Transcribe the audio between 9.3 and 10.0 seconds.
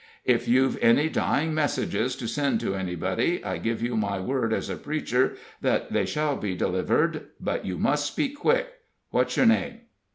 your name?"